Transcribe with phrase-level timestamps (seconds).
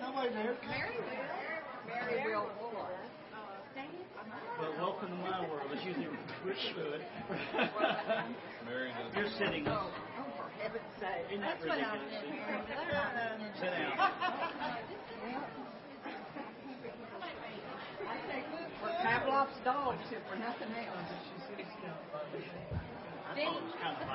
[0.00, 0.30] Nobody.
[0.34, 0.56] Mary
[2.24, 2.48] will.
[2.56, 3.30] Mary.
[4.58, 5.70] But welcome to my world.
[5.72, 6.06] It's usually
[6.44, 7.00] Rich Hood.
[8.64, 9.14] Mary does.
[9.14, 9.68] You're sitting.
[9.68, 9.90] Oh,
[10.36, 11.26] for heaven's sake.
[11.30, 12.10] Isn't that That's what ridiculous?
[12.10, 12.62] did, Mary.
[12.66, 12.96] That's what
[13.60, 13.96] Sit down.
[18.82, 21.12] We're Pavlov's dogs here for nothing else.
[23.36, 24.06] I thought it was kind of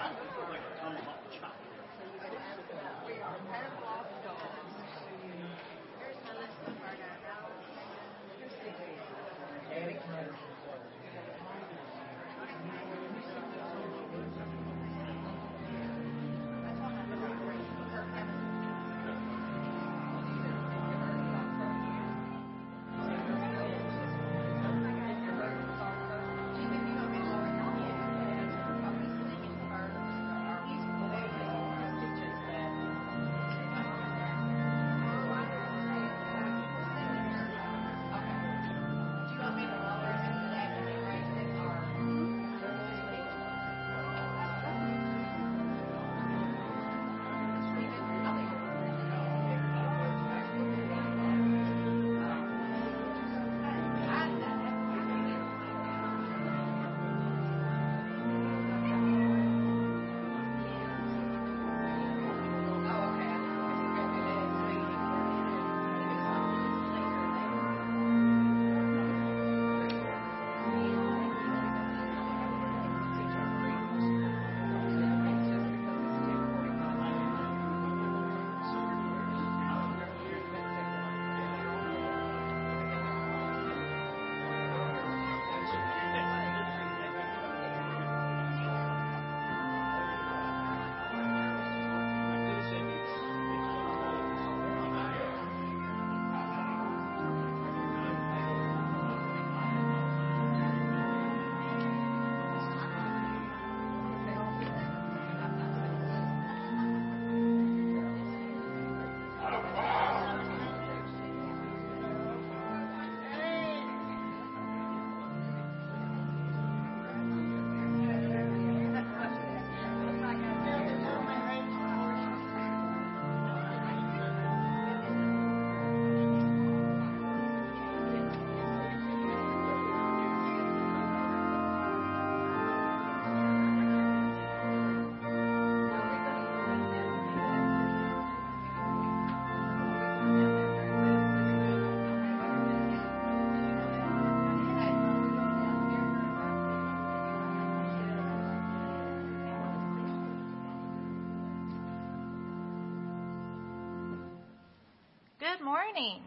[155.71, 156.21] Good morning.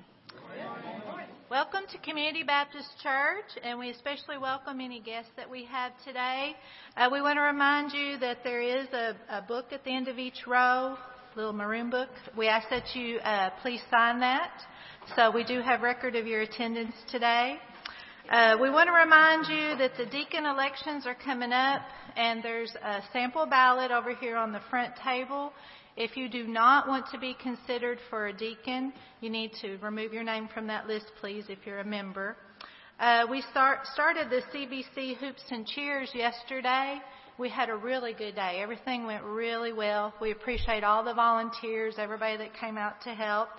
[1.51, 6.57] Welcome to Community Baptist Church, and we especially welcome any guests that we have today.
[6.97, 10.09] Uh, we want to remind you that there is a, a, book at the end
[10.09, 10.97] of each row,
[11.37, 12.09] little maroon book.
[12.39, 14.63] We ask that you uh, please sign that.
[15.15, 17.59] So we do have record of your attendance today.
[18.31, 21.83] Uh, we want to remind you that the deacon elections are coming up,
[22.17, 25.53] and there's a sample ballot over here on the front table.
[25.97, 30.13] If you do not want to be considered for a deacon, you need to remove
[30.13, 32.37] your name from that list, please, if you're a member.
[32.99, 36.99] Uh, we start, started the CBC Hoops and Cheers yesterday.
[37.39, 38.59] We had a really good day.
[38.61, 40.13] Everything went really well.
[40.21, 43.51] We appreciate all the volunteers, everybody that came out to help.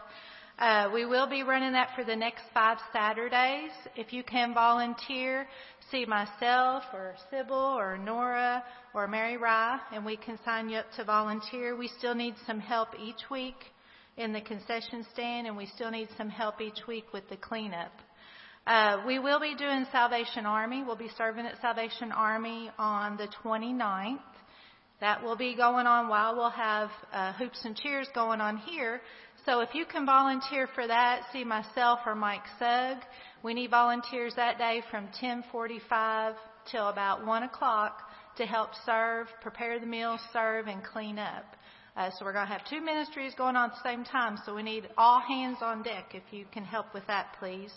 [0.60, 3.72] Uh, we will be running that for the next five Saturdays.
[3.96, 5.48] If you can volunteer,
[5.92, 8.64] see myself or Sybil or Nora
[8.94, 11.76] or Mary Rye, and we can sign you up to volunteer.
[11.76, 13.56] We still need some help each week
[14.18, 17.92] in the concession stand, and we still need some help each week with the cleanup.
[18.66, 20.84] Uh, we will be doing Salvation Army.
[20.84, 24.20] We'll be serving at Salvation Army on the 29th.
[25.02, 29.02] That will be going on while we'll have uh, hoops and cheers going on here.
[29.46, 32.98] So if you can volunteer for that, see myself or Mike Sugg.
[33.46, 38.02] We need volunteers that day from 10:45 till about one o'clock
[38.38, 41.46] to help serve, prepare the meals, serve, and clean up.
[41.96, 44.40] Uh, so we're going to have two ministries going on at the same time.
[44.48, 46.16] So we need all hands on deck.
[46.16, 47.72] If you can help with that, please.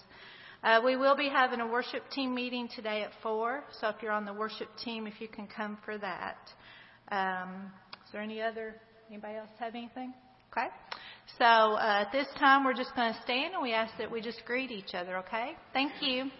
[0.64, 3.62] Uh, we will be having a worship team meeting today at four.
[3.78, 6.38] So if you're on the worship team, if you can come for that.
[7.12, 7.70] Um,
[8.06, 8.74] is there any other?
[9.10, 10.14] Anybody else have anything?
[10.50, 10.68] Okay.
[11.36, 14.20] So uh, at this time, we're just going to stand and we ask that we
[14.20, 15.18] just greet each other.
[15.18, 15.52] Okay.
[15.72, 16.30] Thank you.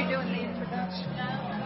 [0.00, 1.59] you're doing the introduction.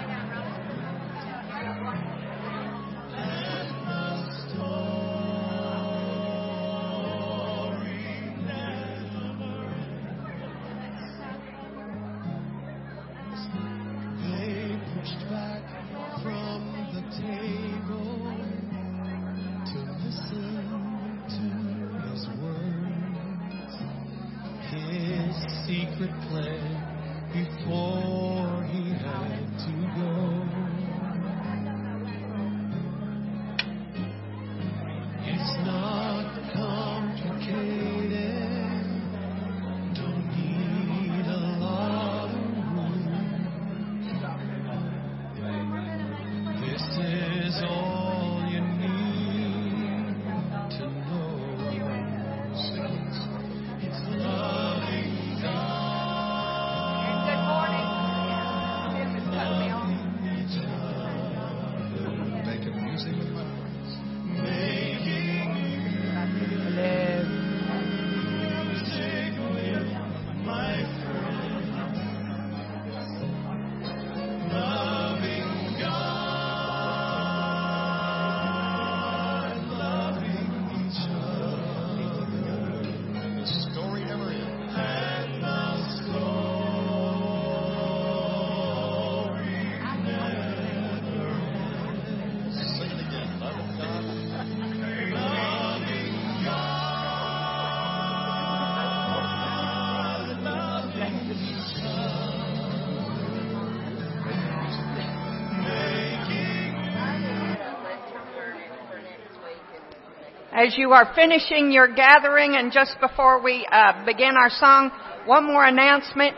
[110.54, 114.92] As you are finishing your gathering and just before we uh, begin our song,
[115.26, 116.36] one more announcement.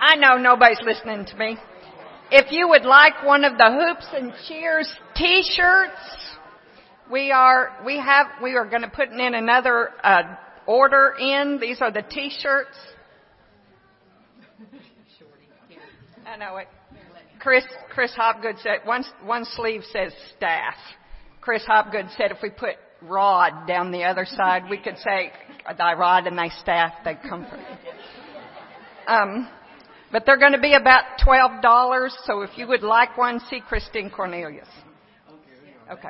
[0.00, 1.58] I know nobody's listening to me.
[2.30, 5.92] If you would like one of the Hoops and Cheers t-shirts,
[7.12, 10.22] we are, we have, we are going to put in another uh,
[10.66, 11.58] order in.
[11.60, 12.78] These are the t-shirts.
[16.26, 16.68] I know it.
[17.40, 20.76] Chris, Chris Hopgood said, one, one sleeve says staff.
[21.42, 22.76] Chris Hopgood said if we put
[23.06, 25.32] rod down the other side, we could say
[25.78, 27.60] thy rod and thy staff, they comfort.
[29.06, 29.48] Um,
[30.12, 32.16] but they're going to be about twelve dollars.
[32.24, 34.68] So if you would like one, see Christine Cornelius.
[35.90, 36.08] Okay.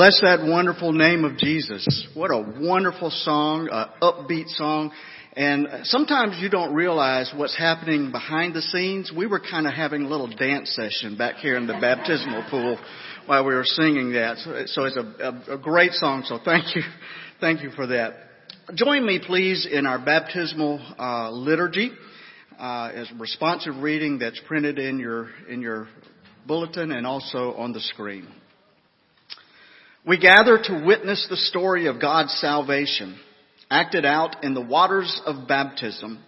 [0.00, 2.08] Bless that wonderful name of Jesus.
[2.14, 4.92] What a wonderful song, uh, upbeat song.
[5.34, 9.12] And sometimes you don't realize what's happening behind the scenes.
[9.14, 12.80] We were kind of having a little dance session back here in the baptismal pool
[13.26, 14.38] while we were singing that.
[14.38, 15.02] So, so it's a,
[15.50, 16.22] a, a great song.
[16.24, 16.80] So thank you.
[17.38, 18.14] Thank you for that.
[18.74, 21.90] Join me please in our baptismal uh, liturgy
[22.58, 25.88] uh, as responsive reading that's printed in your, in your
[26.46, 28.26] bulletin and also on the screen.
[30.06, 33.18] We gather to witness the story of God's salvation
[33.70, 36.22] acted out in the waters of baptism.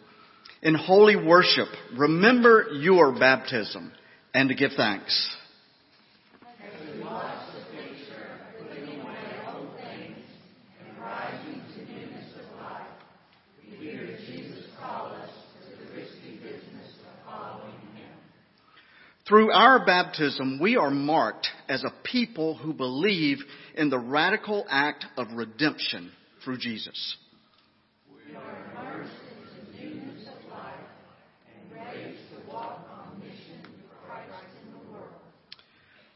[0.62, 3.92] In holy worship, remember your baptism
[4.34, 5.36] and to give thanks.
[19.28, 23.38] Through our baptism, we are marked as a people who believe
[23.76, 26.10] in the radical act of redemption
[26.44, 27.16] through Jesus.
[28.12, 29.12] We are immersed
[29.78, 30.74] into newness of life
[31.54, 35.12] and raised to walk on mission for Christ in the world.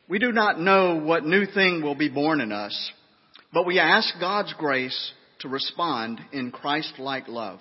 [0.08, 2.90] We do not know what new thing will be born in us,
[3.52, 7.60] but we ask God's grace to respond in Christ-like love.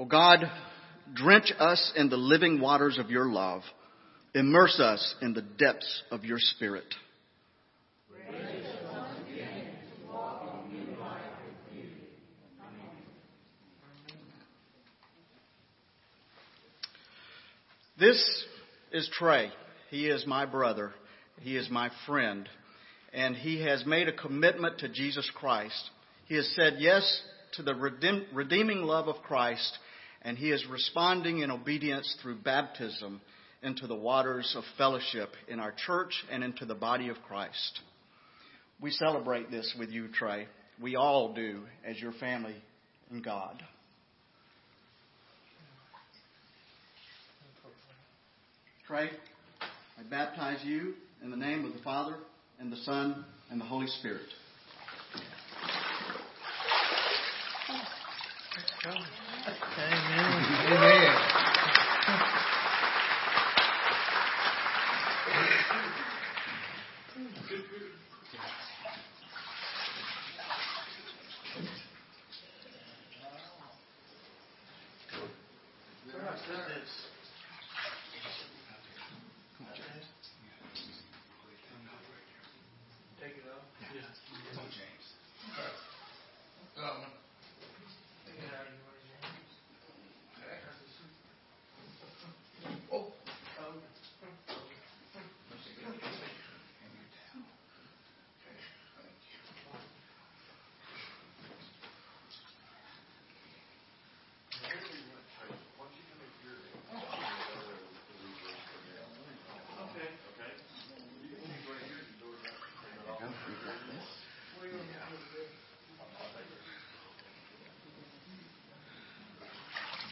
[0.00, 0.50] O God,
[1.12, 3.60] drench us in the living waters of your love.
[4.34, 6.86] Immerse us in the depths of your spirit.
[17.98, 18.44] This
[18.92, 19.50] is Trey.
[19.90, 20.94] He is my brother.
[21.42, 22.48] He is my friend.
[23.12, 25.90] And he has made a commitment to Jesus Christ.
[26.24, 27.20] He has said yes
[27.56, 27.74] to the
[28.32, 29.78] redeeming love of Christ
[30.22, 33.20] and he is responding in obedience through baptism
[33.62, 37.80] into the waters of fellowship in our church and into the body of Christ.
[38.80, 40.46] We celebrate this with you, Trey.
[40.80, 42.56] We all do as your family
[43.10, 43.62] in God.
[48.86, 49.10] Trey,
[49.60, 52.16] I baptize you in the name of the Father,
[52.58, 54.22] and the Son, and the Holy Spirit.
[60.70, 60.78] Amen.
[60.78, 61.10] Amen.
[83.20, 83.66] Take it up.
[83.92, 84.06] Yeah.
[84.70, 85.06] James.
[86.78, 87.10] Um,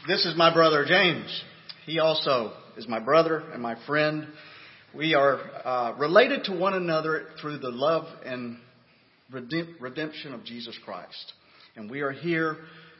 [0.09, 1.43] This is my brother James.
[1.85, 4.27] He also is my brother and my friend.
[4.91, 8.57] We are uh, related to one another through the love and
[9.29, 11.33] redemption of Jesus Christ.
[11.75, 12.57] And we are here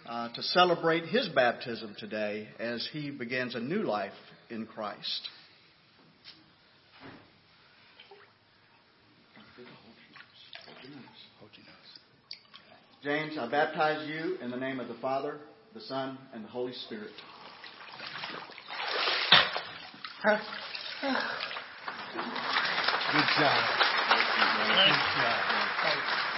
[0.07, 4.13] uh, to celebrate his baptism today as he begins a new life
[4.51, 5.29] in Christ.
[13.01, 15.39] James, I baptize you in the name of the Father,
[15.73, 17.11] the Son, and the Holy Spirit.
[20.23, 20.39] Good
[23.37, 23.63] job.
[24.51, 26.28] Good job.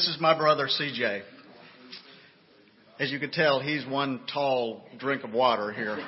[0.00, 1.20] This is my brother CJ.
[2.98, 5.98] As you can tell, he's one tall drink of water here.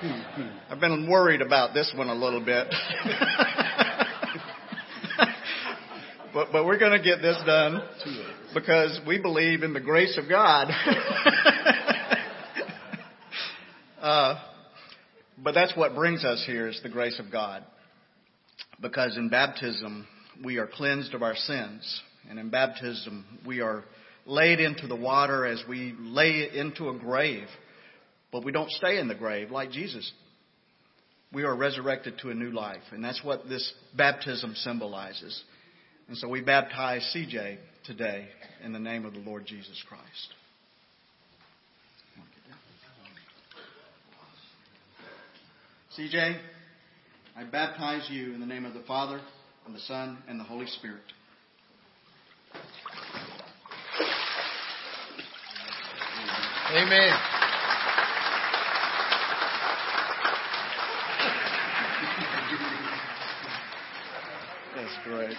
[0.70, 2.68] I've been worried about this one a little bit.
[6.32, 7.82] but, but we're going to get this done
[8.54, 10.68] because we believe in the grace of God.
[14.00, 14.36] uh,
[15.42, 17.64] but that's what brings us here is the grace of God.
[18.80, 20.06] Because in baptism,
[20.44, 22.02] we are cleansed of our sins.
[22.28, 23.84] And in baptism, we are
[24.26, 27.48] laid into the water as we lay into a grave.
[28.30, 30.10] But we don't stay in the grave like Jesus.
[31.32, 32.82] We are resurrected to a new life.
[32.92, 35.42] And that's what this baptism symbolizes.
[36.08, 38.28] And so we baptize CJ today
[38.62, 40.34] in the name of the Lord Jesus Christ.
[45.98, 46.38] CJ,
[47.36, 49.20] I baptize you in the name of the Father,
[49.68, 51.02] and the Son, and the Holy Spirit.
[56.70, 57.18] Amen.
[64.74, 65.36] That's great.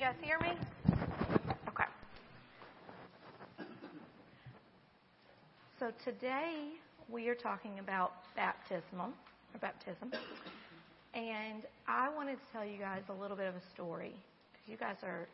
[0.00, 0.56] You guys hear me?
[1.68, 1.84] Okay.
[5.78, 6.68] So today
[7.10, 9.08] we are talking about baptismal
[9.52, 10.10] or baptism,
[11.12, 14.14] and I wanted to tell you guys a little bit of a story.
[14.66, 15.28] You guys are,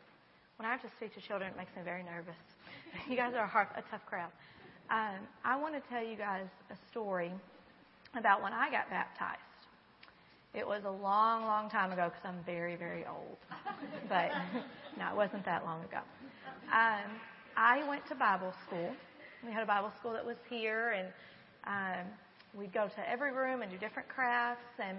[0.57, 2.35] when I have to speak to children, it makes me very nervous.
[3.09, 4.31] You guys are a, hard, a tough crowd.
[4.89, 7.31] Um, I want to tell you guys a story
[8.17, 9.46] about when I got baptized.
[10.53, 13.37] It was a long, long time ago because I'm very, very old.
[14.09, 14.31] But
[14.97, 15.99] no, it wasn't that long ago.
[16.71, 17.11] Um,
[17.55, 18.91] I went to Bible school.
[19.45, 21.07] We had a Bible school that was here, and
[21.65, 22.05] um,
[22.53, 24.79] we'd go to every room and do different crafts.
[24.79, 24.97] And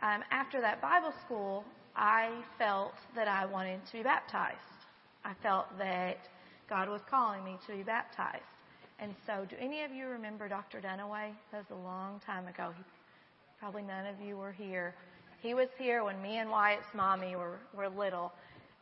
[0.00, 1.64] um, after that Bible school,
[1.96, 4.58] I felt that I wanted to be baptized.
[5.24, 6.18] I felt that
[6.68, 8.42] God was calling me to be baptized.
[8.98, 10.80] And so, do any of you remember Dr.
[10.80, 11.32] Dunaway?
[11.52, 12.72] That was a long time ago.
[12.76, 12.82] He,
[13.58, 14.94] probably none of you were here.
[15.40, 18.32] He was here when me and Wyatt's mommy were, were little,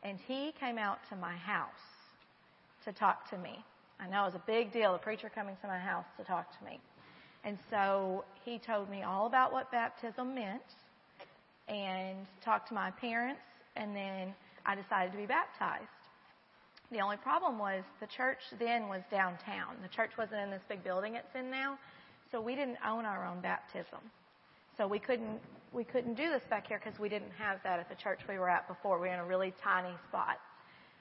[0.03, 1.69] and he came out to my house
[2.85, 3.63] to talk to me.
[3.99, 6.57] I know it was a big deal, the preacher coming to my house to talk
[6.59, 6.79] to me.
[7.43, 10.61] And so he told me all about what baptism meant
[11.67, 13.41] and talked to my parents,
[13.75, 14.33] and then
[14.65, 15.87] I decided to be baptized.
[16.91, 19.75] The only problem was the church then was downtown.
[19.81, 21.77] The church wasn't in this big building it's in now,
[22.31, 23.99] so we didn't own our own baptism.
[24.77, 25.39] So we couldn't
[25.73, 28.39] we couldn't do this back here because we didn't have that at the church we
[28.39, 28.97] were at before.
[28.97, 30.37] We were in a really tiny spot.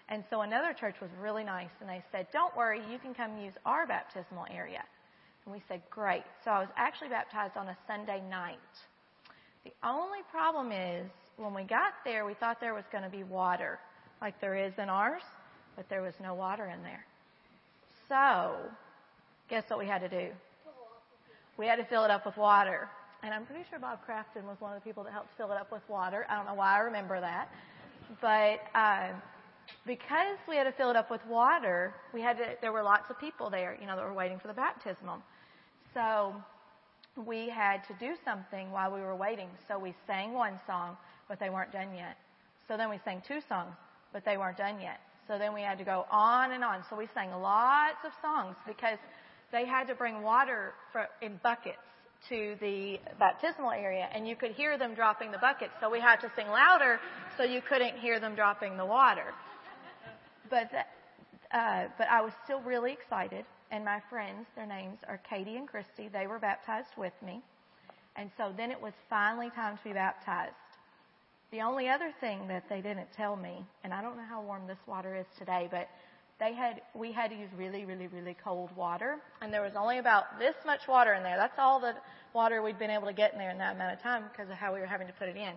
[0.09, 3.39] And so another church was really nice, and they said, "Don't worry, you can come
[3.39, 4.83] use our baptismal area."
[5.45, 8.59] And we said, "Great." So I was actually baptized on a Sunday night.
[9.65, 13.23] The only problem is when we got there, we thought there was going to be
[13.25, 13.79] water,
[14.21, 15.23] like there is in ours
[15.77, 17.05] but there was no water in there.
[18.09, 18.57] So,
[19.49, 20.31] guess what we had to do?
[21.57, 22.89] We had to fill it up with water.
[23.25, 25.57] And I'm pretty sure Bob Crafton was one of the people that helped fill it
[25.57, 26.27] up with water.
[26.29, 27.49] I don't know why I remember that.
[28.21, 29.23] But um,
[29.87, 33.09] because we had to fill it up with water, we had to, there were lots
[33.09, 35.23] of people there, you know, that were waiting for the baptismal.
[35.95, 36.35] So
[37.25, 39.49] we had to do something while we were waiting.
[39.69, 42.19] So we sang one song, but they weren't done yet.
[42.69, 43.75] So then we sang two songs,
[44.13, 45.01] but they weren't done yet.
[45.27, 46.85] So then we had to go on and on.
[46.91, 48.99] So we sang lots of songs because
[49.51, 51.79] they had to bring water for, in buckets
[52.29, 55.73] to the baptismal area and you could hear them dropping the buckets.
[55.81, 57.01] So we had to sing louder
[57.37, 59.35] so you couldn't hear them dropping the water.
[60.51, 60.71] But,
[61.53, 65.67] uh, but I was still really excited and my friends, their names are Katie and
[65.67, 67.43] Christy, they were baptized with me.
[68.17, 70.55] And so then it was finally time to be baptized.
[71.51, 74.67] The only other thing that they didn't tell me, and I don't know how warm
[74.67, 75.89] this water is today, but
[76.45, 79.99] they had we had to use really, really, really cold water, and there was only
[79.99, 81.39] about this much water in there.
[81.39, 81.95] That's all the
[82.35, 84.57] water we'd been able to get in there in that amount of time because of
[84.57, 85.55] how we were having to put it in.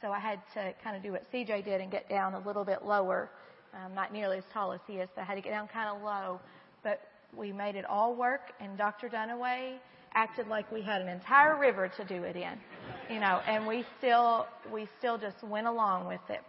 [0.00, 2.64] So I had to kind of do what CJ did and get down a little
[2.64, 3.28] bit lower,
[3.74, 5.94] um, not nearly as tall as he is, but I had to get down kind
[5.94, 6.40] of low.
[6.82, 7.02] But
[7.36, 9.10] we made it all work, and Dr.
[9.10, 9.76] Dunaway
[10.14, 12.58] acted like we had an entire river to do it in,
[13.10, 16.40] you know, and we still, we still just went along with it.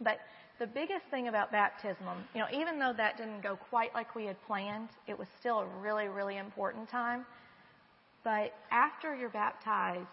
[0.00, 0.18] But
[0.60, 4.26] the biggest thing about baptism, you know, even though that didn't go quite like we
[4.26, 7.24] had planned, it was still a really, really important time.
[8.22, 10.06] But after you're baptized,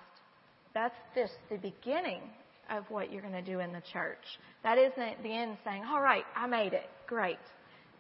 [0.74, 2.22] that's just the beginning
[2.70, 4.24] of what you're going to do in the church.
[4.64, 6.90] That isn't the end saying, all right, I made it.
[7.08, 7.38] Great.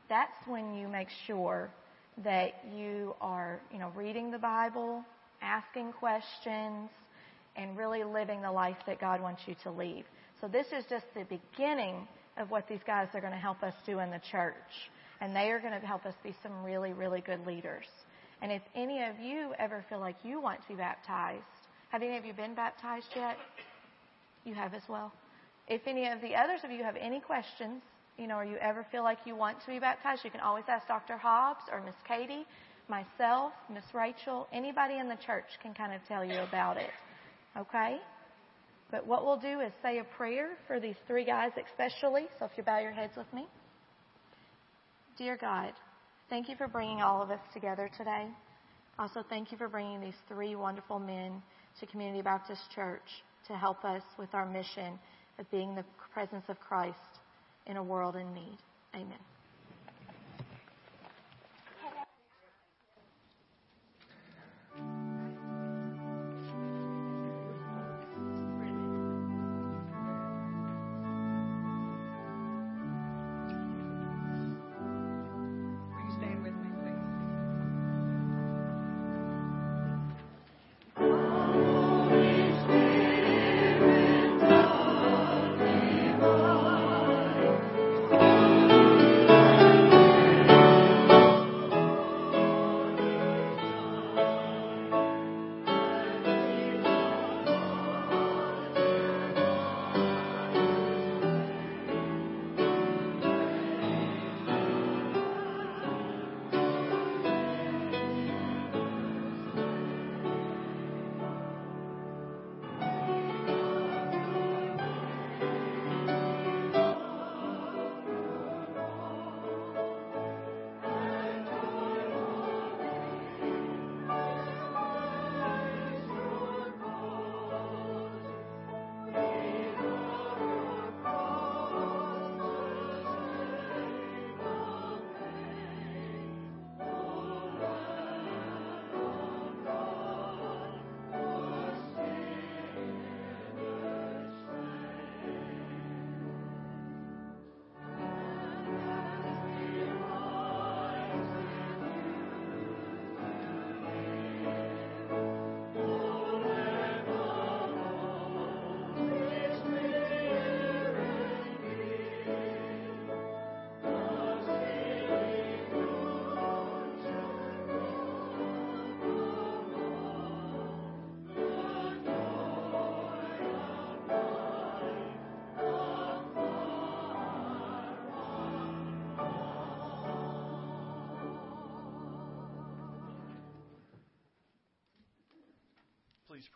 [0.07, 1.69] That's when you make sure
[2.23, 5.03] that you are, you know, reading the Bible,
[5.41, 6.89] asking questions,
[7.57, 10.05] and really living the life that God wants you to lead.
[10.39, 12.07] So this is just the beginning
[12.37, 14.55] of what these guys are going to help us do in the church.
[15.21, 17.85] And they are going to help us be some really, really good leaders.
[18.41, 21.43] And if any of you ever feel like you want to be baptized,
[21.89, 23.37] have any of you been baptized yet?
[24.45, 25.11] You have as well.
[25.67, 27.81] If any of the others of you have any questions,
[28.17, 30.65] you know, or you ever feel like you want to be baptized, you can always
[30.67, 31.17] ask Dr.
[31.17, 32.45] Hobbs or Miss Katie,
[32.87, 36.91] myself, Miss Rachel, anybody in the church can kind of tell you about it.
[37.57, 37.97] Okay?
[38.89, 42.27] But what we'll do is say a prayer for these three guys especially.
[42.39, 43.45] So if you bow your heads with me.
[45.17, 45.73] Dear God,
[46.29, 48.27] thank you for bringing all of us together today.
[48.99, 51.41] Also, thank you for bringing these three wonderful men
[51.79, 54.97] to Community Baptist Church to help us with our mission
[55.39, 56.97] of being the presence of Christ
[57.65, 58.57] in a world in need.
[58.95, 59.36] Amen.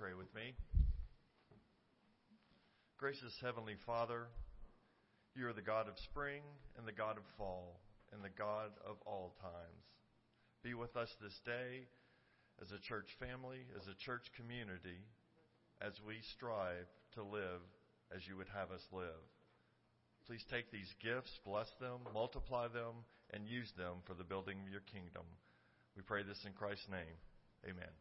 [0.02, 0.58] Pray with me.
[2.98, 4.26] Gracious Heavenly Father,
[5.38, 6.42] you are the God of spring
[6.76, 7.78] and the God of fall
[8.12, 9.86] and the God of all times.
[10.64, 11.86] Be with us this day
[12.66, 15.06] as a church family, as a church community,
[15.86, 17.62] as we strive to live
[18.10, 19.22] as you would have us live.
[20.26, 23.06] Please take these gifts, bless them, multiply them,
[23.38, 25.30] and use them for the building of your kingdom.
[25.94, 27.22] We pray this in Christ's name.
[27.70, 27.94] Amen.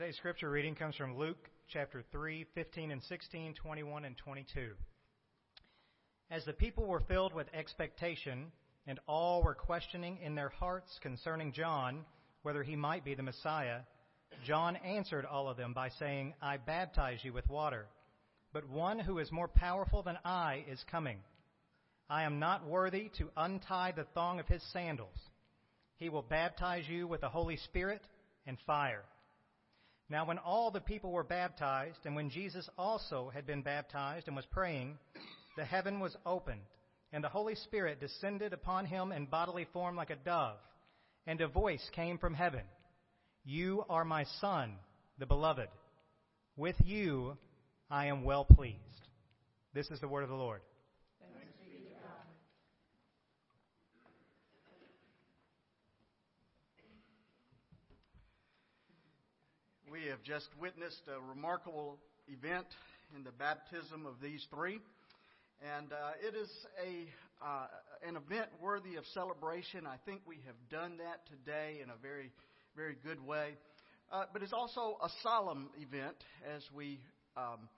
[0.00, 4.70] Today's scripture reading comes from Luke chapter 3, 15 and 16, 21 and 22.
[6.30, 8.46] As the people were filled with expectation,
[8.86, 12.06] and all were questioning in their hearts concerning John
[12.40, 13.80] whether he might be the Messiah,
[14.46, 17.84] John answered all of them by saying, I baptize you with water,
[18.54, 21.18] but one who is more powerful than I is coming.
[22.08, 25.18] I am not worthy to untie the thong of his sandals.
[25.96, 28.00] He will baptize you with the Holy Spirit
[28.46, 29.04] and fire.
[30.10, 34.34] Now, when all the people were baptized, and when Jesus also had been baptized and
[34.34, 34.98] was praying,
[35.56, 36.62] the heaven was opened,
[37.12, 40.58] and the Holy Spirit descended upon him in bodily form like a dove,
[41.28, 42.62] and a voice came from heaven
[43.44, 44.72] You are my Son,
[45.18, 45.68] the Beloved.
[46.56, 47.38] With you
[47.88, 48.78] I am well pleased.
[49.74, 50.60] This is the word of the Lord.
[59.90, 61.98] We have just witnessed a remarkable
[62.28, 62.66] event
[63.16, 64.78] in the baptism of these three.
[65.66, 66.48] And uh, it is
[66.78, 67.08] a
[67.44, 67.66] uh,
[68.06, 69.88] an event worthy of celebration.
[69.88, 72.30] I think we have done that today in a very,
[72.76, 73.56] very good way.
[74.12, 76.16] Uh, but it's also a solemn event
[76.54, 77.00] as we
[77.36, 77.68] um,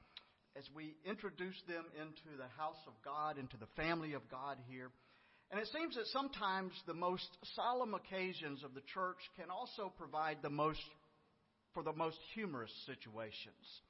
[0.54, 4.90] as we introduce them into the house of God, into the family of God here.
[5.50, 10.38] And it seems that sometimes the most solemn occasions of the church can also provide
[10.42, 10.80] the most
[11.74, 13.80] for the most humorous situations.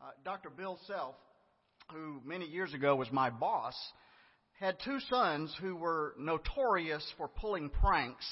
[0.00, 0.50] Uh, Dr.
[0.50, 1.14] Bill Self,
[1.92, 3.74] who many years ago was my boss,
[4.58, 8.26] had two sons who were notorious for pulling pranks.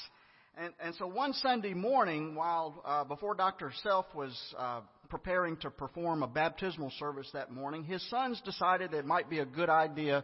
[0.57, 3.71] And, and so one Sunday morning, while uh, before Dr.
[3.83, 9.05] Self was uh, preparing to perform a baptismal service that morning, his sons decided it
[9.05, 10.23] might be a good idea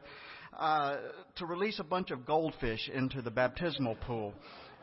[0.57, 0.97] uh,
[1.37, 4.33] to release a bunch of goldfish into the baptismal pool.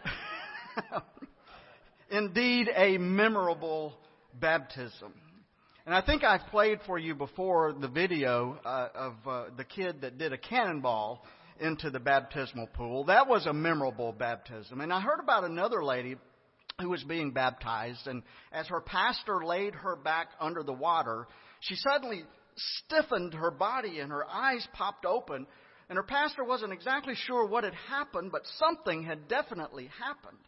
[2.22, 3.98] Indeed, a memorable
[4.38, 5.12] baptism.
[5.84, 10.02] And I think I've played for you before the video uh, of uh, the kid
[10.02, 11.24] that did a cannonball
[11.58, 13.06] into the baptismal pool.
[13.06, 14.80] That was a memorable baptism.
[14.80, 16.14] And I heard about another lady
[16.80, 21.26] who was being baptized, and as her pastor laid her back under the water,
[21.58, 22.22] she suddenly
[22.56, 25.44] stiffened her body and her eyes popped open.
[25.88, 30.38] And her pastor wasn't exactly sure what had happened, but something had definitely happened.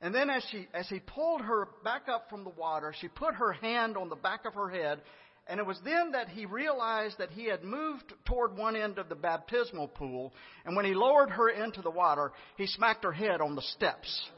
[0.00, 3.34] And then as she as he pulled her back up from the water, she put
[3.34, 5.00] her hand on the back of her head,
[5.46, 9.08] and it was then that he realized that he had moved toward one end of
[9.08, 10.32] the baptismal pool,
[10.64, 14.30] and when he lowered her into the water, he smacked her head on the steps.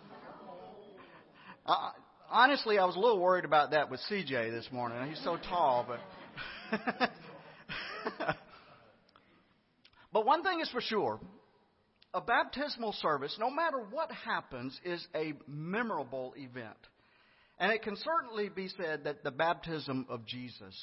[1.64, 1.90] Uh,
[2.28, 5.08] honestly, I was a little worried about that with CJ this morning.
[5.08, 7.10] He's so tall, but
[10.12, 11.20] But one thing is for sure,
[12.14, 16.76] a baptismal service, no matter what happens, is a memorable event.
[17.58, 20.74] And it can certainly be said that the baptism of Jesus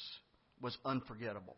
[0.60, 1.56] was unforgettable.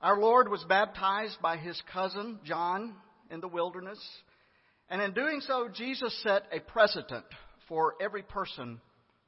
[0.00, 2.94] Our Lord was baptized by his cousin, John,
[3.30, 3.98] in the wilderness.
[4.90, 7.24] And in doing so, Jesus set a precedent
[7.68, 8.80] for every person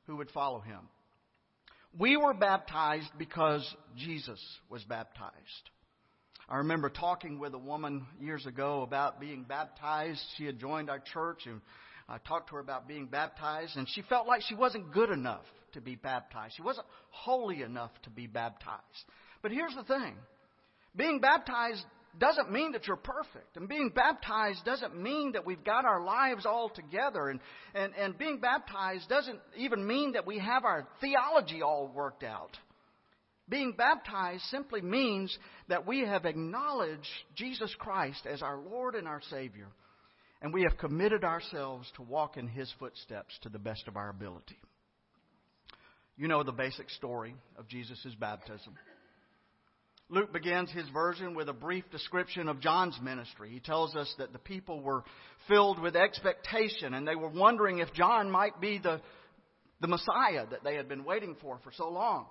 [0.07, 0.81] who would follow him.
[1.99, 5.71] We were baptized because Jesus was baptized.
[6.49, 10.21] I remember talking with a woman years ago about being baptized.
[10.37, 11.61] She had joined our church and
[12.09, 15.45] I talked to her about being baptized and she felt like she wasn't good enough
[15.73, 16.55] to be baptized.
[16.55, 18.81] She wasn't holy enough to be baptized.
[19.43, 20.15] But here's the thing.
[20.95, 21.85] Being baptized
[22.17, 23.57] doesn't mean that you're perfect.
[23.57, 27.29] And being baptized doesn't mean that we've got our lives all together.
[27.29, 27.41] And,
[27.75, 32.57] and, and being baptized doesn't even mean that we have our theology all worked out.
[33.49, 35.36] Being baptized simply means
[35.68, 39.68] that we have acknowledged Jesus Christ as our Lord and our Savior,
[40.42, 44.11] and we have committed ourselves to walk in His footsteps to the best of our
[44.11, 44.59] ability.
[46.16, 48.74] You know the basic story of Jesus' baptism.
[50.09, 53.51] Luke begins his version with a brief description of John's ministry.
[53.51, 55.03] He tells us that the people were
[55.49, 59.01] filled with expectation and they were wondering if John might be the,
[59.80, 62.26] the Messiah that they had been waiting for for so long.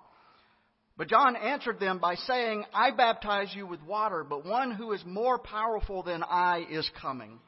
[0.96, 5.04] But John answered them by saying, I baptize you with water, but one who is
[5.04, 7.38] more powerful than I is coming.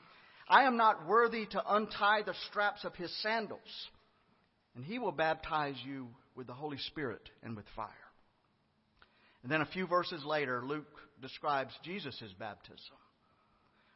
[0.49, 3.61] I am not worthy to untie the straps of his sandals,
[4.75, 7.89] and he will baptize you with the Holy Spirit and with fire.
[9.43, 10.87] And then a few verses later, Luke
[11.23, 12.97] describes Jesus' baptism.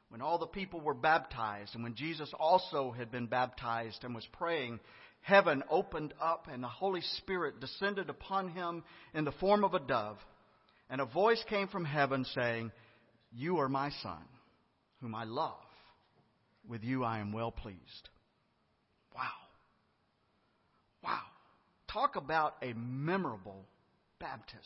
[0.09, 4.27] When all the people were baptized, and when Jesus also had been baptized and was
[4.33, 4.79] praying,
[5.23, 9.81] heaven opened up and the Holy Spirit descended upon him in the form of a
[9.81, 10.19] dove.
[10.91, 12.71] And a voice came from heaven saying,
[13.33, 14.23] You are my son,
[15.01, 15.55] whom I love.
[16.69, 18.09] With you I am well pleased.
[19.15, 19.23] Wow.
[21.03, 21.23] Wow.
[21.93, 23.65] Talk about a memorable
[24.21, 24.61] baptism.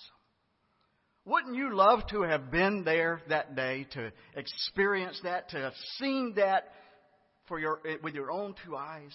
[1.24, 6.34] Wouldn't you love to have been there that day to experience that, to have seen
[6.36, 6.68] that
[7.48, 9.12] for your, with your own two eyes?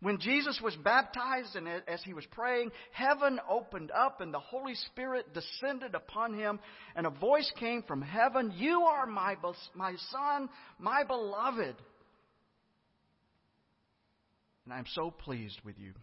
[0.00, 4.74] When Jesus was baptized and as he was praying, heaven opened up and the Holy
[4.74, 6.60] Spirit descended upon him
[6.94, 9.34] and a voice came from heaven, You are my,
[9.74, 11.74] my son, my beloved.
[14.64, 15.94] And I'm so pleased with you.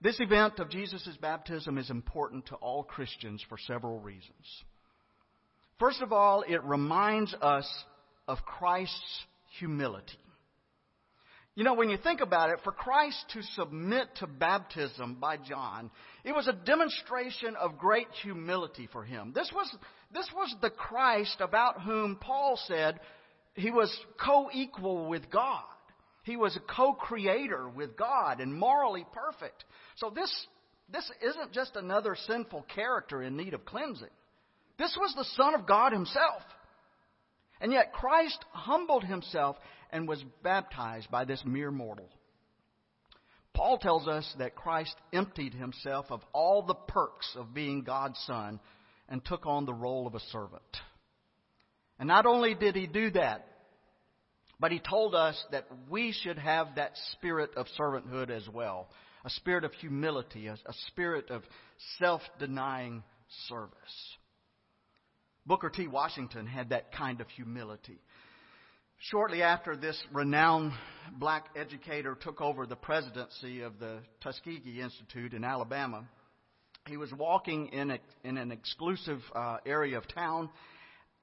[0.00, 4.64] This event of Jesus' baptism is important to all Christians for several reasons.
[5.78, 7.68] First of all, it reminds us
[8.26, 9.24] of Christ's
[9.58, 10.16] humility.
[11.56, 15.90] You know, when you think about it, for Christ to submit to baptism by John,
[16.24, 19.32] it was a demonstration of great humility for him.
[19.34, 19.76] This was,
[20.14, 23.00] this was the Christ about whom Paul said
[23.54, 23.94] he was
[24.24, 25.64] co-equal with God.
[26.22, 29.64] He was a co-creator with God and morally perfect.
[29.96, 30.32] So this,
[30.92, 34.08] this isn't just another sinful character in need of cleansing.
[34.78, 36.42] This was the Son of God Himself.
[37.60, 39.56] And yet Christ humbled Himself
[39.92, 42.08] and was baptized by this mere mortal.
[43.54, 48.60] Paul tells us that Christ emptied Himself of all the perks of being God's Son
[49.08, 50.62] and took on the role of a servant.
[51.98, 53.46] And not only did He do that,
[54.58, 58.88] but He told us that we should have that spirit of servanthood as well
[59.24, 61.42] a spirit of humility, a, a spirit of
[61.98, 63.02] self denying
[63.48, 63.70] service.
[65.46, 65.86] Booker T.
[65.86, 68.00] Washington had that kind of humility.
[69.04, 70.72] Shortly after this renowned
[71.18, 76.04] black educator took over the presidency of the Tuskegee Institute in Alabama,
[76.86, 80.50] he was walking in, a, in an exclusive uh, area of town,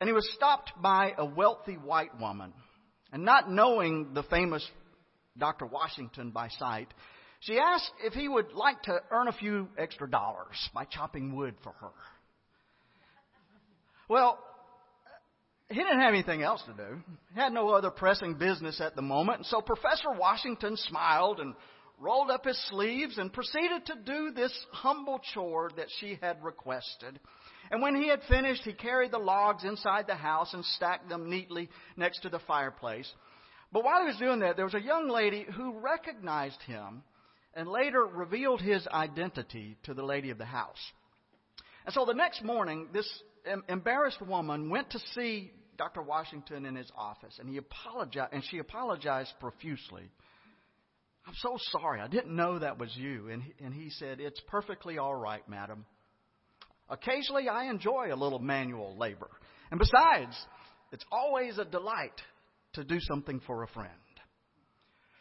[0.02, 2.52] and he was stopped by a wealthy white woman.
[3.14, 4.68] And not knowing the famous
[5.38, 5.68] Dr.
[5.68, 6.92] Washington by sight,
[7.42, 11.54] she asked if he would like to earn a few extra dollars by chopping wood
[11.64, 11.92] for her.
[14.10, 14.40] Well,
[15.70, 17.02] he didn't have anything else to do.
[17.34, 19.40] He had no other pressing business at the moment.
[19.40, 21.54] And so Professor Washington smiled and
[22.00, 27.20] rolled up his sleeves and proceeded to do this humble chore that she had requested.
[27.70, 31.30] And when he had finished, he carried the logs inside the house and stacked them
[31.30, 33.12] neatly next to the fireplace.
[33.74, 37.04] But while he was doing that, there was a young lady who recognized him
[37.54, 40.80] and later revealed his identity to the lady of the house.
[41.86, 43.10] And so the next morning, this
[43.70, 46.02] embarrassed woman went to see Dr.
[46.02, 50.10] Washington in his office, and he apologized, and she apologized profusely.
[51.28, 52.00] I'm so sorry.
[52.00, 53.30] I didn't know that was you.
[53.30, 55.86] And he, and he said, It's perfectly all right, madam.
[56.90, 59.30] Occasionally, I enjoy a little manual labor.
[59.70, 60.36] And besides,
[60.94, 62.14] it's always a delight
[62.74, 63.92] to do something for a friend.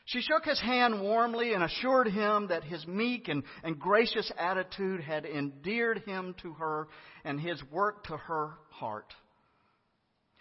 [0.06, 5.00] She shook his hand warmly and assured him that his meek and, and gracious attitude
[5.00, 6.88] had endeared him to her
[7.24, 9.12] and his work to her heart.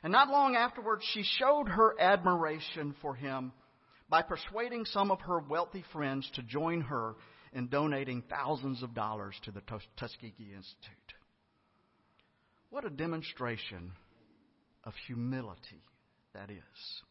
[0.04, 3.54] And not long afterwards, she showed her admiration for him
[4.08, 7.16] by persuading some of her wealthy friends to join her
[7.52, 9.62] in donating thousands of dollars to the
[9.98, 11.14] Tuskegee Institute.
[12.70, 13.94] What a demonstration
[14.84, 15.82] of humility
[16.36, 17.02] that is.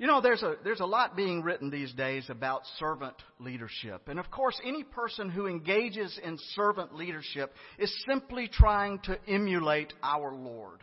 [0.00, 4.08] You know, there's a, there's a lot being written these days about servant leadership.
[4.08, 9.92] And of course, any person who engages in servant leadership is simply trying to emulate
[10.02, 10.80] our Lord.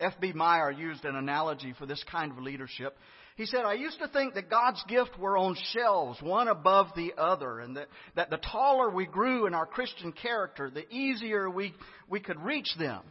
[0.00, 0.32] F.B.
[0.32, 2.98] Meyer used an analogy for this kind of leadership.
[3.36, 7.12] He said, I used to think that God's gifts were on shelves, one above the
[7.16, 7.86] other, and that,
[8.16, 11.72] that the taller we grew in our Christian character, the easier we,
[12.08, 13.02] we could reach them.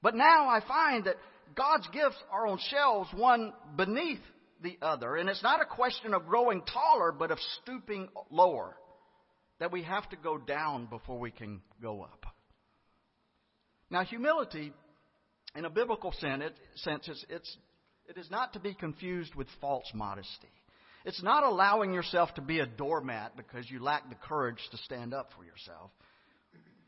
[0.00, 1.16] But now I find that
[1.54, 4.20] God's gifts are on shelves, one beneath
[4.62, 5.16] the other.
[5.16, 8.76] And it's not a question of growing taller, but of stooping lower.
[9.58, 12.24] That we have to go down before we can go up.
[13.90, 14.72] Now, humility,
[15.54, 16.44] in a biblical sense,
[16.86, 17.56] it's, it's,
[18.08, 20.48] it is not to be confused with false modesty.
[21.04, 25.14] It's not allowing yourself to be a doormat because you lack the courage to stand
[25.14, 25.90] up for yourself.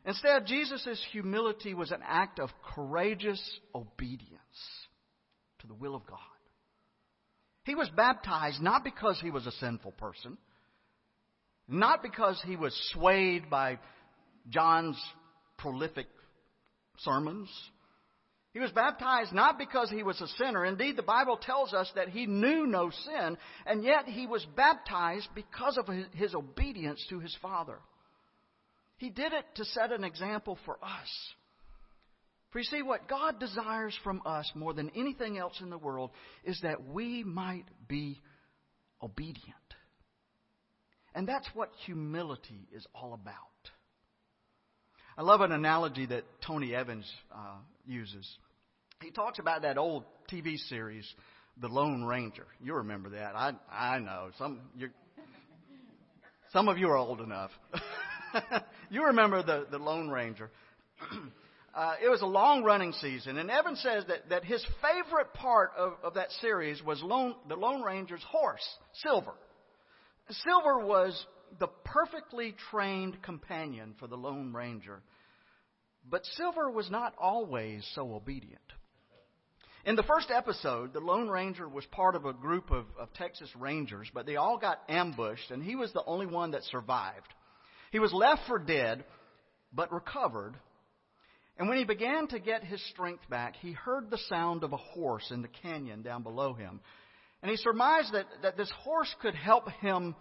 [0.05, 3.41] Instead, Jesus' humility was an act of courageous
[3.75, 4.41] obedience
[5.61, 6.19] to the will of God.
[7.65, 10.37] He was baptized not because he was a sinful person,
[11.69, 13.79] not because he was swayed by
[14.49, 15.01] John's
[15.59, 16.09] prolific
[16.99, 17.49] sermons.
[18.53, 20.65] He was baptized not because he was a sinner.
[20.65, 25.29] Indeed, the Bible tells us that he knew no sin, and yet he was baptized
[25.35, 27.79] because of his obedience to his Father.
[29.03, 31.09] He did it to set an example for us.
[32.51, 36.13] For you see, what God desires from us more than anything else in the world
[36.45, 38.21] is that we might be
[39.03, 39.43] obedient.
[41.17, 43.35] And that's what humility is all about.
[45.19, 48.31] I love an analogy that Tony Evans uh, uses.
[49.03, 51.13] He talks about that old TV series,
[51.61, 52.47] The Lone Ranger.
[52.63, 53.35] You remember that?
[53.35, 54.91] I I know some you
[56.53, 57.51] some of you are old enough.
[58.91, 60.51] you remember the, the Lone Ranger.
[61.75, 65.73] uh, it was a long running season, and Evans says that, that his favorite part
[65.77, 69.33] of, of that series was Lone, the Lone Ranger's horse, Silver.
[70.31, 71.27] Silver was
[71.59, 75.03] the perfectly trained companion for the Lone Ranger.
[76.09, 78.61] But Silver was not always so obedient.
[79.85, 83.51] In the first episode, the Lone Ranger was part of a group of, of Texas
[83.57, 87.27] Rangers, but they all got ambushed, and he was the only one that survived.
[87.93, 89.05] He was left for dead,
[89.73, 90.55] but recovered.
[91.59, 94.79] And when he began to get his strength back, he heard the sound of a
[94.79, 96.81] horse in the canyon down below him.
[97.43, 100.17] And he surmised that, that this horse could help him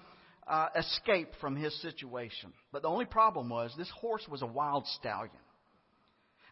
[0.46, 2.52] uh, escape from his situation.
[2.74, 5.32] But the only problem was this horse was a wild stallion.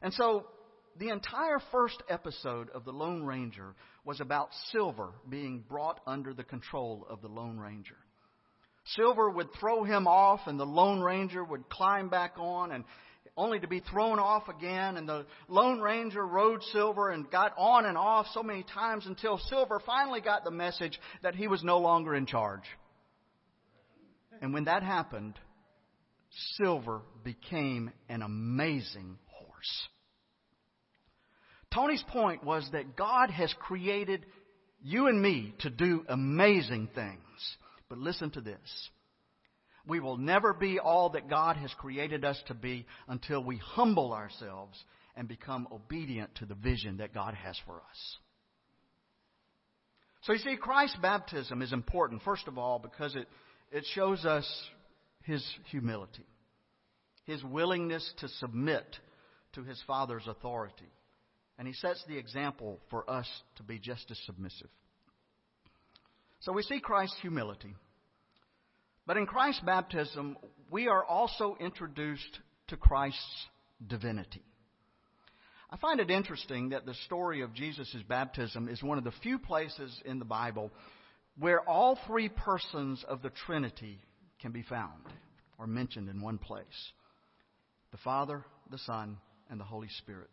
[0.01, 0.45] And so
[0.97, 6.45] the entire first episode of The Lone Ranger was about Silver being brought under the
[6.45, 7.97] control of the Lone Ranger.
[8.96, 12.84] Silver would throw him off, and the Lone Ranger would climb back on, and
[13.38, 14.98] only to be thrown off again.
[14.98, 19.38] And the Lone Ranger rode Silver and got on and off so many times until
[19.38, 22.64] Silver finally got the message that he was no longer in charge.
[24.42, 25.36] And when that happened,
[26.58, 29.88] Silver became an amazing horse.
[31.74, 34.26] Tony's point was that God has created
[34.82, 37.58] you and me to do amazing things.
[37.90, 38.90] But listen to this.
[39.88, 44.14] We will never be all that God has created us to be until we humble
[44.14, 44.78] ourselves
[45.16, 48.18] and become obedient to the vision that God has for us.
[50.22, 53.28] So you see, Christ's baptism is important, first of all, because it,
[53.72, 54.48] it shows us
[55.24, 56.26] his humility,
[57.26, 58.86] his willingness to submit
[59.54, 60.92] to his Father's authority.
[61.58, 63.28] And he sets the example for us
[63.58, 64.70] to be just as submissive.
[66.42, 67.76] So we see Christ's humility.
[69.06, 70.38] But in Christ's baptism,
[70.72, 73.48] we are also introduced to Christ's
[73.86, 74.44] divinity.
[75.72, 79.38] I find it interesting that the story of Jesus' baptism is one of the few
[79.38, 80.72] places in the Bible
[81.38, 84.00] where all three persons of the Trinity
[84.42, 85.04] can be found
[85.58, 86.66] or mentioned in one place
[87.92, 89.18] the Father, the Son,
[89.50, 90.30] and the Holy Spirit.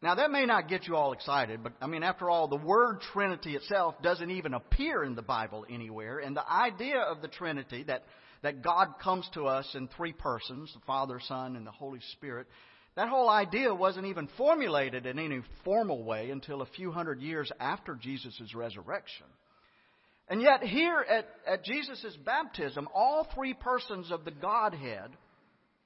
[0.00, 3.00] Now, that may not get you all excited, but I mean, after all, the word
[3.12, 6.20] Trinity itself doesn't even appear in the Bible anywhere.
[6.20, 8.04] And the idea of the Trinity, that,
[8.42, 12.46] that God comes to us in three persons, the Father, Son, and the Holy Spirit,
[12.94, 17.50] that whole idea wasn't even formulated in any formal way until a few hundred years
[17.58, 19.26] after Jesus' resurrection.
[20.28, 25.10] And yet, here at, at Jesus' baptism, all three persons of the Godhead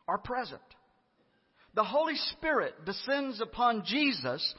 [0.07, 0.61] are present
[1.75, 4.55] the Holy Spirit descends upon Jesus,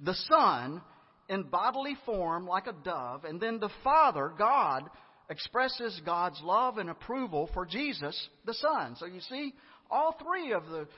[0.00, 0.82] the Son,
[1.28, 4.84] in bodily form like a dove, and then the Father, God,
[5.28, 8.96] expresses God's love and approval for Jesus, the Son.
[8.98, 9.54] So you see,
[9.90, 10.88] all three of the,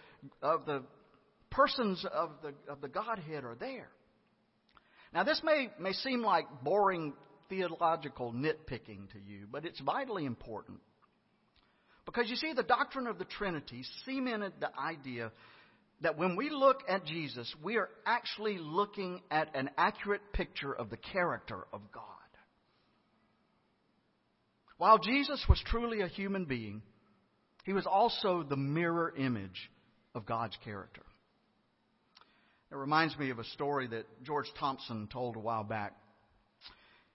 [0.43, 0.83] of the
[1.51, 3.89] persons of the, of the Godhead are there.
[5.15, 7.15] Now, this may, may seem like boring
[7.49, 10.81] theological nitpicking to you, but it's vitally important.
[12.05, 15.31] Because you see, the doctrine of the Trinity cemented the idea
[16.01, 20.91] that when we look at Jesus, we are actually looking at an accurate picture of
[20.91, 22.05] the character of God.
[24.77, 26.83] While Jesus was truly a human being,
[27.65, 29.71] he was also the mirror image
[30.15, 31.03] of God's character.
[32.71, 35.95] It reminds me of a story that George Thompson told a while back.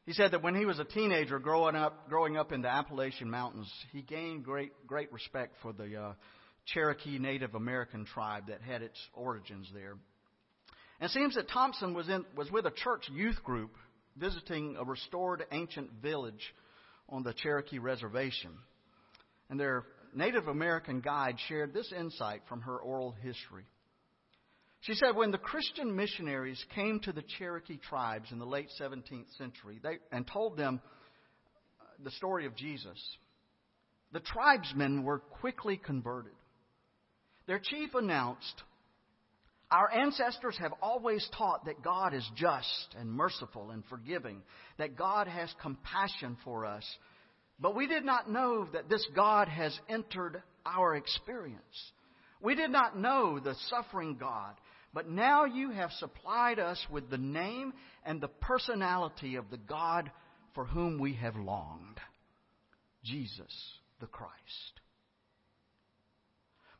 [0.05, 3.29] He said that when he was a teenager growing up, growing up in the Appalachian
[3.29, 6.13] Mountains, he gained great, great respect for the uh,
[6.65, 9.97] Cherokee Native American tribe that had its origins there.
[10.99, 13.71] And it seems that Thompson was, in, was with a church youth group
[14.15, 16.53] visiting a restored ancient village
[17.09, 18.51] on the Cherokee Reservation.
[19.49, 19.83] And their
[20.15, 23.65] Native American guide shared this insight from her oral history.
[24.81, 29.37] She said, when the Christian missionaries came to the Cherokee tribes in the late 17th
[29.37, 30.81] century they, and told them
[31.79, 32.99] uh, the story of Jesus,
[34.11, 36.33] the tribesmen were quickly converted.
[37.47, 38.63] Their chief announced,
[39.71, 44.41] Our ancestors have always taught that God is just and merciful and forgiving,
[44.77, 46.85] that God has compassion for us.
[47.59, 51.91] But we did not know that this God has entered our experience.
[52.41, 54.55] We did not know the suffering God.
[54.93, 57.73] But now you have supplied us with the name
[58.05, 60.11] and the personality of the God
[60.53, 61.99] for whom we have longed
[63.03, 63.51] Jesus
[63.99, 64.31] the Christ.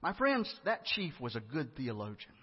[0.03, 2.33] My friends, that chief was a good theologian.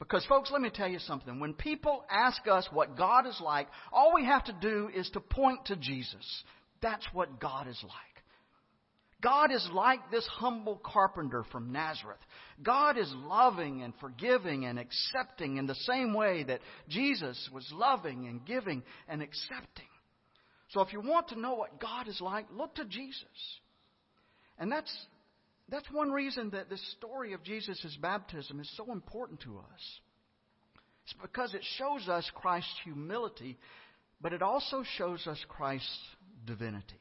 [0.00, 1.38] Because, folks, let me tell you something.
[1.38, 5.20] When people ask us what God is like, all we have to do is to
[5.20, 6.42] point to Jesus.
[6.82, 7.92] That's what God is like.
[9.20, 12.18] God is like this humble carpenter from Nazareth.
[12.60, 18.26] God is loving and forgiving and accepting in the same way that Jesus was loving
[18.26, 19.86] and giving and accepting.
[20.70, 23.24] So if you want to know what God is like, look to Jesus.
[24.58, 24.92] And that's
[25.70, 30.00] that's one reason that this story of Jesus' baptism is so important to us.
[31.04, 33.58] It's because it shows us Christ's humility,
[34.20, 35.98] but it also shows us Christ's
[36.46, 37.00] divinity.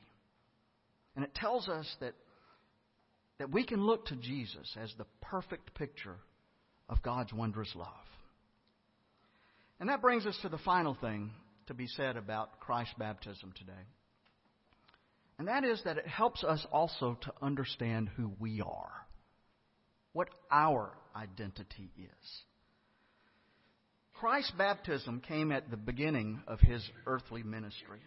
[1.16, 2.14] And it tells us that,
[3.40, 6.18] that we can look to Jesus as the perfect picture
[6.90, 7.88] of God's wondrous love.
[9.80, 11.32] And that brings us to the final thing
[11.68, 13.74] to be said about Christ's baptism today.
[15.40, 18.92] And that is that it helps us also to understand who we are,
[20.14, 22.42] what our identity is.
[24.20, 28.00] Christ's baptism came at the beginning of his earthly ministry.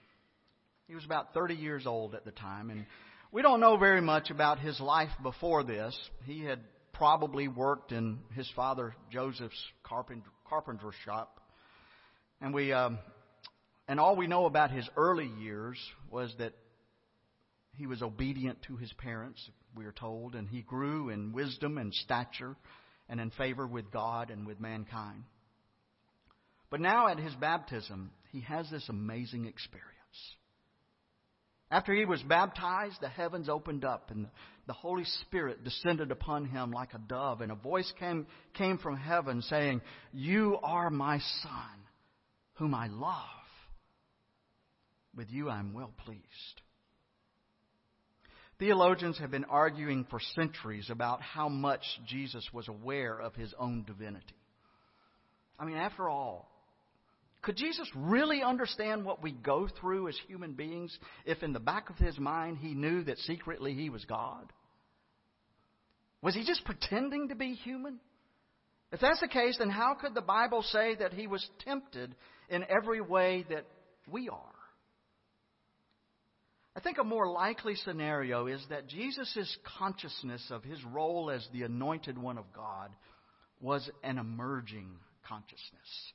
[0.89, 2.85] He was about 30 years old at the time, and
[3.31, 5.97] we don't know very much about his life before this.
[6.25, 6.59] He had
[6.93, 11.41] probably worked in his father Joseph's carpenter shop,
[12.41, 12.99] and we um,
[13.87, 15.79] and all we know about his early years
[16.11, 16.55] was that
[17.81, 19.41] he was obedient to his parents,
[19.75, 22.55] we are told, and he grew in wisdom and stature
[23.09, 25.25] and in favor with God and with mankind.
[26.69, 29.89] But now at his baptism, he has this amazing experience.
[31.71, 34.27] After he was baptized, the heavens opened up and
[34.67, 38.99] the Holy Spirit descended upon him like a dove, and a voice came, came from
[38.99, 39.81] heaven saying,
[40.13, 41.87] You are my Son,
[42.57, 43.25] whom I love.
[45.17, 46.61] With you I am well pleased.
[48.61, 53.85] Theologians have been arguing for centuries about how much Jesus was aware of his own
[53.85, 54.37] divinity.
[55.59, 56.47] I mean, after all,
[57.41, 61.89] could Jesus really understand what we go through as human beings if in the back
[61.89, 64.53] of his mind he knew that secretly he was God?
[66.21, 67.99] Was he just pretending to be human?
[68.93, 72.15] If that's the case, then how could the Bible say that he was tempted
[72.51, 73.65] in every way that
[74.07, 74.60] we are?
[76.77, 81.65] I think a more likely scenario is that Jesus' consciousness of his role as the
[81.65, 82.91] anointed one of God
[83.61, 84.89] was an emerging
[85.27, 86.13] consciousness.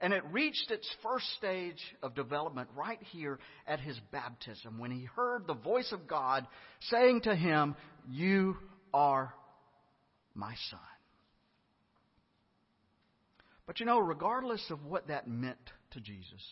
[0.00, 5.04] And it reached its first stage of development right here at his baptism when he
[5.04, 6.46] heard the voice of God
[6.90, 7.76] saying to him,
[8.10, 8.56] You
[8.92, 9.32] are
[10.34, 10.80] my son.
[13.66, 15.58] But you know, regardless of what that meant
[15.92, 16.42] to Jesus,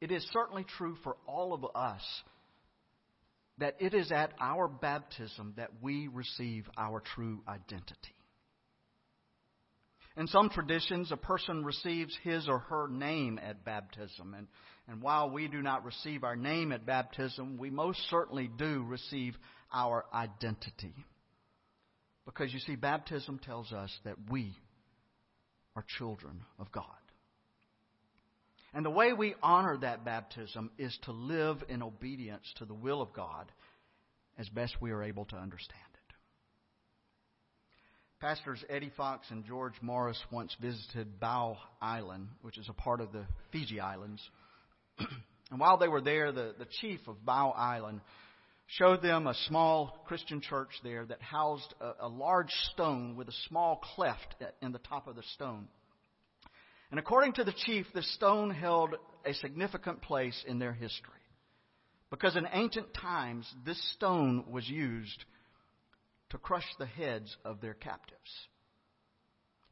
[0.00, 2.02] it is certainly true for all of us
[3.58, 8.14] that it is at our baptism that we receive our true identity.
[10.16, 14.34] In some traditions, a person receives his or her name at baptism.
[14.34, 14.46] And,
[14.88, 19.36] and while we do not receive our name at baptism, we most certainly do receive
[19.72, 20.94] our identity.
[22.24, 24.54] Because you see, baptism tells us that we
[25.76, 26.84] are children of God.
[28.76, 33.00] And the way we honor that baptism is to live in obedience to the will
[33.00, 33.50] of God
[34.36, 35.80] as best we are able to understand.
[35.94, 36.14] It.
[38.20, 43.12] Pastors Eddie Fox and George Morris once visited Bau Island, which is a part of
[43.12, 44.20] the Fiji Islands.
[45.50, 48.02] and while they were there, the, the chief of Bau Island
[48.66, 53.36] showed them a small Christian church there that housed a, a large stone with a
[53.48, 55.68] small cleft in the top of the stone.
[56.90, 61.12] And according to the chief, this stone held a significant place in their history.
[62.10, 65.24] Because in ancient times, this stone was used
[66.30, 68.20] to crush the heads of their captives.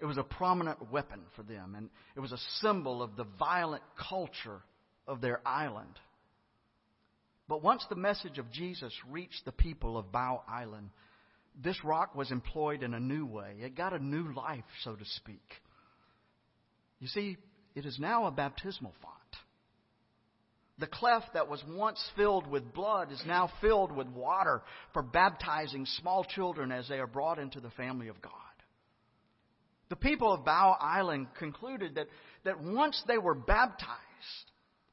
[0.00, 3.82] It was a prominent weapon for them, and it was a symbol of the violent
[4.08, 4.60] culture
[5.06, 5.98] of their island.
[7.48, 10.90] But once the message of Jesus reached the people of Bau Island,
[11.62, 13.56] this rock was employed in a new way.
[13.60, 15.48] It got a new life, so to speak.
[17.04, 17.36] You see,
[17.74, 19.14] it is now a baptismal font.
[20.78, 24.62] The cleft that was once filled with blood is now filled with water
[24.94, 28.32] for baptizing small children as they are brought into the family of God.
[29.90, 32.06] The people of Bau Island concluded that,
[32.44, 33.90] that once they were baptized,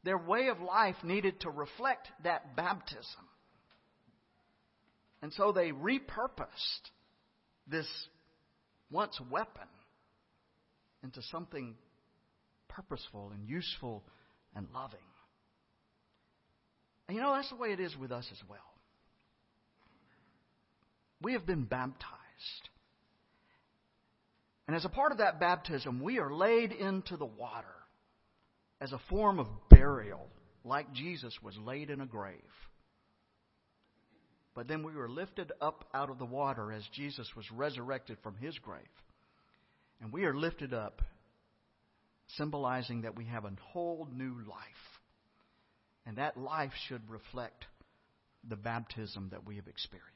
[0.04, 3.26] their way of life needed to reflect that baptism.
[5.22, 6.90] And so they repurposed
[7.70, 7.88] this
[8.92, 9.70] once weapon
[11.04, 11.76] into something
[12.76, 14.04] purposeful and useful
[14.56, 15.00] and loving.
[17.08, 18.60] And you know, that's the way it is with us as well.
[21.22, 22.10] We have been baptized.
[24.68, 27.68] And as a part of that baptism, we are laid into the water
[28.80, 30.28] as a form of burial,
[30.64, 32.36] like Jesus was laid in a grave.
[34.56, 38.36] But then we were lifted up out of the water as Jesus was resurrected from
[38.36, 38.82] his grave.
[40.02, 41.02] And we are lifted up,
[42.38, 45.00] symbolizing that we have a whole new life.
[46.06, 47.66] And that life should reflect
[48.48, 50.10] the baptism that we have experienced.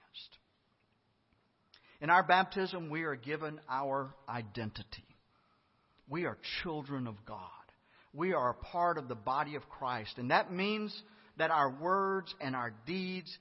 [2.02, 5.06] In our baptism, we are given our identity.
[6.10, 7.50] We are children of God.
[8.14, 10.18] We are a part of the body of Christ.
[10.18, 10.96] And that means
[11.38, 13.36] that our words and our deeds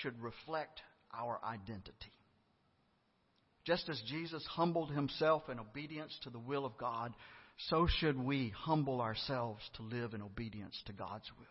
[0.00, 0.80] should reflect
[1.16, 1.92] our identity.
[3.64, 7.14] Just as Jesus humbled himself in obedience to the will of God,
[7.56, 11.46] so should we humble ourselves to live in obedience to God's will.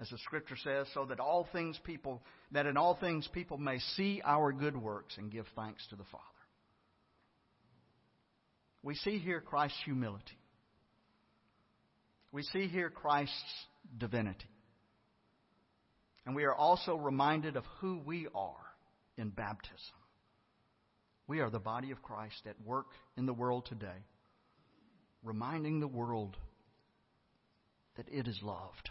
[0.00, 2.22] as the scripture says, so that all things people
[2.52, 6.04] that in all things people may see our good works and give thanks to the
[6.04, 6.24] Father.
[8.82, 10.38] We see here Christ's humility.
[12.32, 13.34] We see here Christ's
[13.98, 14.48] divinity.
[16.24, 18.54] And we are also reminded of who we are
[19.18, 19.76] in baptism.
[21.26, 24.04] We are the body of Christ at work in the world today,
[25.22, 26.36] reminding the world
[27.96, 28.90] that it is loved.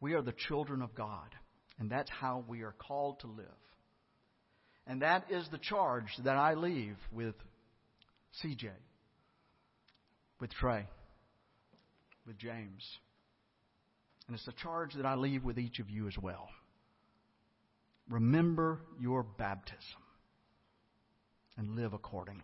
[0.00, 1.34] We are the children of God,
[1.78, 3.46] and that's how we are called to live.
[4.86, 7.34] And that is the charge that I leave with
[8.42, 8.70] CJ,
[10.40, 10.86] with Trey,
[12.26, 12.84] with James.
[14.26, 16.48] And it's the charge that I leave with each of you as well.
[18.08, 20.02] Remember your baptism
[21.56, 22.42] and live accordingly.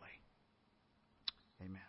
[1.64, 1.80] Amen.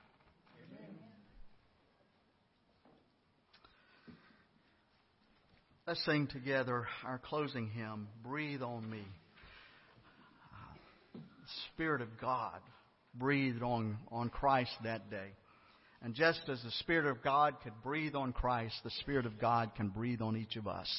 [5.87, 9.03] Let's sing together our closing hymn, Breathe on Me.
[11.13, 12.59] The Spirit of God
[13.13, 15.29] breathed on, on Christ that day.
[16.01, 19.75] And just as the Spirit of God could breathe on Christ, the Spirit of God
[19.75, 20.89] can breathe on each of us.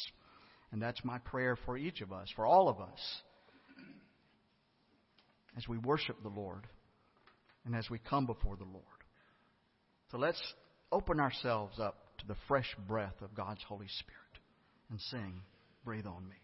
[0.73, 3.01] And that's my prayer for each of us, for all of us,
[5.57, 6.67] as we worship the Lord
[7.67, 8.83] and as we come before the Lord.
[10.11, 10.41] So let's
[10.93, 14.21] open ourselves up to the fresh breath of God's Holy Spirit
[14.89, 15.43] and sing,
[15.85, 16.37] Breathe on Me.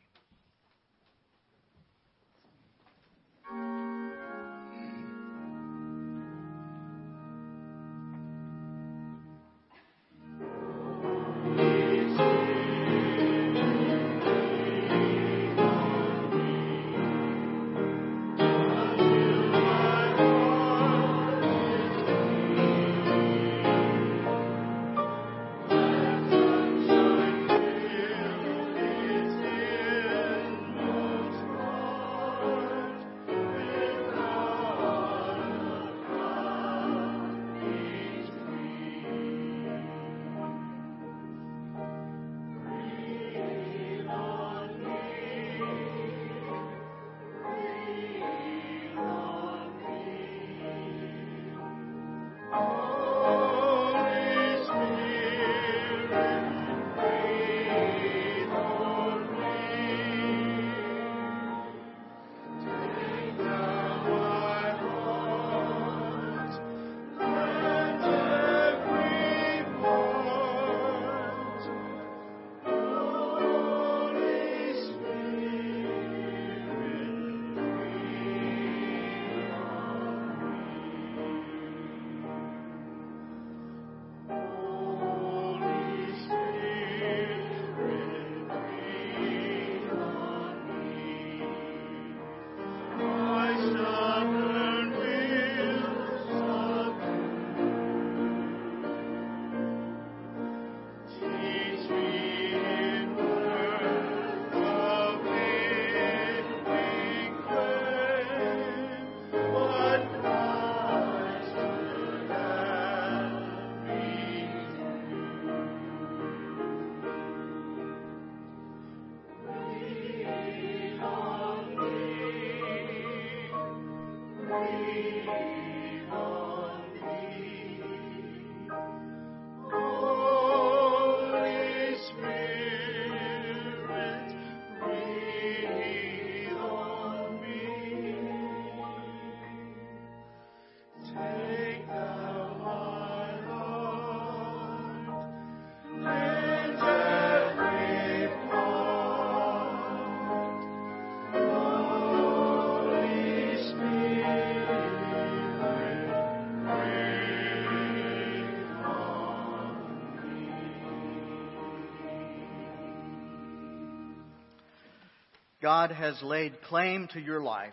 [165.63, 167.73] God has laid claim to your life.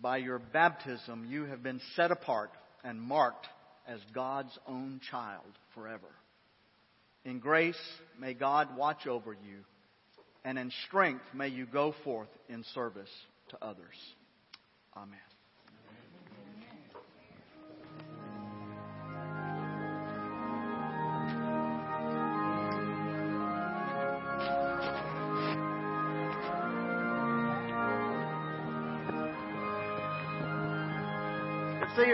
[0.00, 2.50] By your baptism, you have been set apart
[2.82, 3.46] and marked
[3.86, 6.08] as God's own child forever.
[7.26, 7.76] In grace,
[8.18, 9.58] may God watch over you,
[10.42, 13.10] and in strength, may you go forth in service
[13.50, 13.96] to others.
[14.96, 15.18] Amen.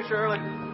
[0.09, 0.66] Shirley.